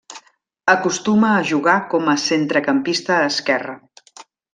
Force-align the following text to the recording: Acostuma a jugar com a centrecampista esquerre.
Acostuma 0.71 1.33
a 1.35 1.43
jugar 1.51 1.75
com 1.91 2.09
a 2.13 2.15
centrecampista 2.23 3.19
esquerre. 3.27 3.77